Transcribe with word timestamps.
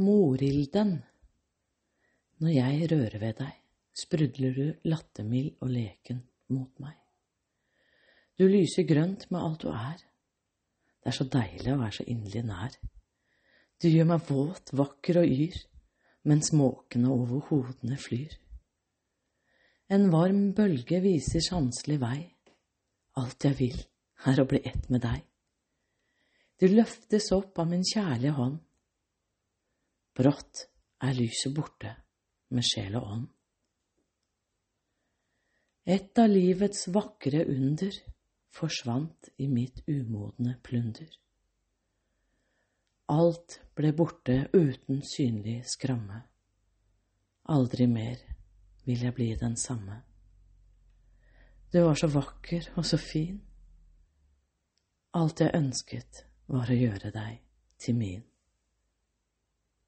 Morilden. 0.00 0.94
Når 2.40 2.52
jeg 2.54 2.86
rører 2.88 3.18
ved 3.20 3.34
deg, 3.36 3.56
sprudler 3.92 4.54
du 4.56 4.88
lattermild 4.88 5.58
og 5.60 5.74
leken 5.74 6.22
mot 6.54 6.70
meg. 6.80 6.94
Du 8.40 8.46
lyser 8.48 8.86
grønt 8.88 9.26
med 9.28 9.44
alt 9.44 9.60
du 9.60 9.68
er. 9.68 9.98
Det 11.04 11.12
er 11.12 11.16
så 11.18 11.26
deilig 11.28 11.74
å 11.74 11.80
være 11.82 11.96
så 11.98 12.06
inderlig 12.08 12.44
nær. 12.48 12.78
Du 13.76 13.90
gjør 13.90 14.08
meg 14.14 14.24
våt, 14.30 14.72
vakker 14.80 15.20
og 15.20 15.34
yr, 15.34 15.60
mens 16.32 16.54
måkene 16.56 17.12
over 17.12 17.44
hodene 17.50 18.00
flyr. 18.00 18.38
En 19.92 20.08
varm 20.14 20.54
bølge 20.56 21.02
viser 21.04 21.44
sanselig 21.44 22.00
vei. 22.00 22.22
Alt 23.20 23.50
jeg 23.50 23.60
vil, 23.60 23.76
er 24.32 24.40
å 24.40 24.48
bli 24.48 24.64
ett 24.64 24.88
med 24.88 25.04
deg. 25.04 25.20
Du 26.56 26.70
løftes 26.72 27.28
opp 27.36 27.60
av 27.60 27.68
min 27.68 27.84
kjærlige 27.84 28.38
hånd. 28.40 28.60
Brått 30.20 30.66
er 31.00 31.14
lyset 31.16 31.54
borte 31.56 31.94
med 32.52 32.66
sjel 32.66 32.98
og 32.98 33.04
ånd. 33.08 33.28
Et 35.88 36.18
av 36.20 36.28
livets 36.28 36.90
vakre 36.92 37.40
under 37.48 37.94
forsvant 38.52 39.30
i 39.40 39.46
mitt 39.48 39.80
umodne 39.88 40.58
plunder. 40.66 41.08
Alt 43.16 43.56
ble 43.78 43.94
borte 43.96 44.36
uten 44.52 45.00
synlig 45.08 45.62
skramme. 45.72 46.20
Aldri 47.56 47.88
mer 47.88 48.20
vil 48.84 49.06
jeg 49.08 49.16
bli 49.16 49.30
den 49.40 49.56
samme. 49.56 50.02
Du 51.72 51.80
var 51.80 51.96
så 51.96 52.12
vakker 52.12 52.74
og 52.76 52.84
så 52.84 53.00
fin. 53.00 53.40
Alt 55.16 55.40
jeg 55.40 55.56
ønsket, 55.56 56.26
var 56.50 56.68
å 56.68 56.76
gjøre 56.76 57.14
deg 57.14 57.40
til 57.80 57.96
min. 57.96 58.29